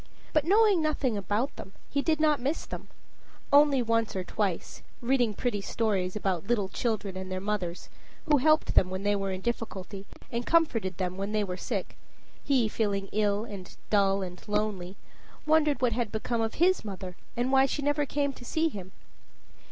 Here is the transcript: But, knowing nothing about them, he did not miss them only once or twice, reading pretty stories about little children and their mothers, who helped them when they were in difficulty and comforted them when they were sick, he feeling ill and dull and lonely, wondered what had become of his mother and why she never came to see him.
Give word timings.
But, 0.33 0.45
knowing 0.45 0.81
nothing 0.81 1.15
about 1.15 1.55
them, 1.57 1.73
he 1.87 2.01
did 2.01 2.19
not 2.19 2.39
miss 2.41 2.65
them 2.65 2.87
only 3.53 3.83
once 3.83 4.15
or 4.15 4.23
twice, 4.23 4.81
reading 4.99 5.35
pretty 5.35 5.61
stories 5.61 6.15
about 6.15 6.47
little 6.47 6.69
children 6.69 7.15
and 7.15 7.31
their 7.31 7.39
mothers, 7.39 7.87
who 8.25 8.37
helped 8.37 8.73
them 8.73 8.89
when 8.89 9.03
they 9.03 9.15
were 9.15 9.31
in 9.31 9.41
difficulty 9.41 10.07
and 10.31 10.43
comforted 10.43 10.97
them 10.97 11.17
when 11.17 11.33
they 11.33 11.43
were 11.43 11.55
sick, 11.55 11.95
he 12.43 12.67
feeling 12.67 13.09
ill 13.13 13.45
and 13.45 13.77
dull 13.91 14.23
and 14.23 14.41
lonely, 14.47 14.95
wondered 15.45 15.83
what 15.83 15.93
had 15.93 16.11
become 16.11 16.41
of 16.41 16.55
his 16.55 16.83
mother 16.83 17.15
and 17.37 17.51
why 17.51 17.67
she 17.67 17.83
never 17.83 18.03
came 18.07 18.33
to 18.33 18.43
see 18.43 18.69
him. 18.69 18.93